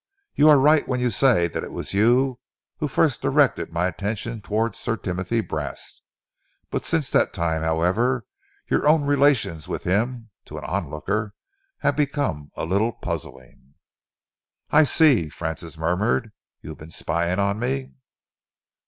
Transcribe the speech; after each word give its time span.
You 0.33 0.49
are 0.49 0.57
right 0.57 0.87
when 0.87 0.99
you 0.99 1.11
say 1.11 1.47
that 1.47 1.63
it 1.63 1.71
was 1.71 1.93
you 1.93 2.39
who 2.77 2.87
first 2.87 3.21
directed 3.21 3.71
my 3.71 3.85
attention 3.85 4.41
towards 4.41 4.79
Sir 4.79 4.97
Timothy 4.97 5.41
Brast. 5.41 6.01
Since 6.81 7.11
that 7.11 7.33
time, 7.33 7.61
however, 7.61 8.25
your 8.67 8.87
own 8.87 9.03
relations 9.03 9.67
with 9.67 9.83
him, 9.83 10.31
to 10.45 10.57
an 10.57 10.63
onlooker, 10.65 11.35
have 11.81 11.95
become 11.95 12.49
a 12.55 12.65
little 12.65 12.93
puzzling." 12.93 13.75
"I 14.71 14.85
see," 14.85 15.29
Francis 15.29 15.77
murmured. 15.77 16.31
"You've 16.61 16.79
been 16.79 16.89
spying 16.89 17.37
on 17.37 17.59
me?" 17.59 17.91